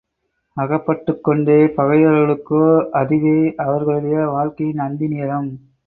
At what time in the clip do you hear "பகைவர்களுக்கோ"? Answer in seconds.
1.51-2.63